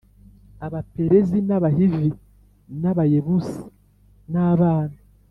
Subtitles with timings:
[0.65, 2.07] Abaperizi n Abahivi
[2.81, 3.59] n Abayebusi
[4.31, 4.97] nabana